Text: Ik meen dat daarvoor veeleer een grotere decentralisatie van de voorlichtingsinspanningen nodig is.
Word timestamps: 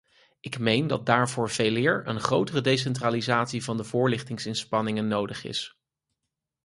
Ik 0.39 0.59
meen 0.59 0.87
dat 0.87 1.05
daarvoor 1.05 1.49
veeleer 1.49 2.03
een 2.07 2.19
grotere 2.19 2.61
decentralisatie 2.61 3.63
van 3.63 3.77
de 3.77 3.83
voorlichtingsinspanningen 3.83 5.07
nodig 5.07 5.43
is. 5.43 5.77